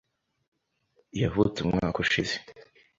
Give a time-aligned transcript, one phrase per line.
[1.21, 2.35] Yavutse umwaka ushize.